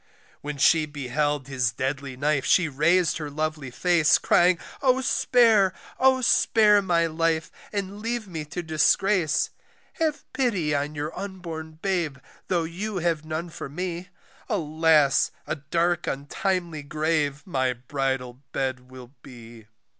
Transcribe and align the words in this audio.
When 0.41 0.57
she 0.57 0.87
beheld 0.87 1.47
his 1.47 1.71
deadly 1.71 2.17
knife 2.17 2.43
she 2.43 2.67
rais'd 2.67 3.17
her 3.19 3.29
lovely 3.29 3.69
face, 3.69 4.17
Crying, 4.17 4.57
Oh! 4.81 4.99
spare, 5.01 5.75
Oh! 5.99 6.21
spare 6.21 6.81
my 6.81 7.05
life 7.05 7.51
and 7.71 7.99
leave 7.99 8.27
me 8.27 8.43
to 8.45 8.63
disgrace, 8.63 9.51
Have 9.99 10.25
pity 10.33 10.73
on 10.73 10.95
your 10.95 11.15
unborn 11.15 11.73
babe 11.83 12.17
tho' 12.47 12.63
you 12.63 12.97
have 12.97 13.23
none 13.25 13.51
for 13.51 13.69
me; 13.69 14.09
Alas! 14.49 15.29
a 15.45 15.57
dark 15.57 16.07
untimely 16.07 16.81
grave, 16.81 17.45
my 17.45 17.73
bridal 17.73 18.41
bed 18.53 18.89
will 18.89 19.11
be. 19.21 19.67